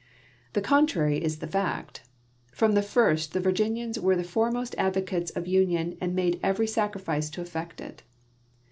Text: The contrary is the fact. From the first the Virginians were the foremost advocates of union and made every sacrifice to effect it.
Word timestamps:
The 0.53 0.61
contrary 0.61 1.23
is 1.23 1.37
the 1.37 1.45
fact. 1.47 2.01
From 2.51 2.71
the 2.71 2.81
first 2.81 3.33
the 3.33 3.39
Virginians 3.39 3.99
were 3.99 4.15
the 4.15 4.23
foremost 4.23 4.73
advocates 4.79 5.29
of 5.29 5.45
union 5.45 5.95
and 6.01 6.15
made 6.15 6.39
every 6.41 6.65
sacrifice 6.65 7.29
to 7.29 7.41
effect 7.41 7.79
it. 7.79 8.01